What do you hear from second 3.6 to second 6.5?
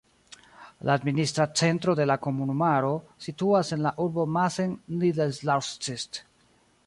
en la urbo Massen-Niederlausitz.